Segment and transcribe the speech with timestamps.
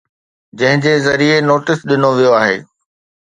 [0.59, 2.57] جنهن جي ذريعي نوٽيس ڏنو ويو آهي